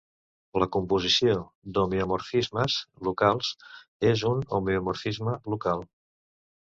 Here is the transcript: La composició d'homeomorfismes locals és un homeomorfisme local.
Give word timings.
La 0.61 0.67
composició 0.75 1.35
d'homeomorfismes 1.75 2.77
locals 3.09 3.53
és 4.13 4.25
un 4.31 4.43
homeomorfisme 4.61 5.37
local. 5.57 5.87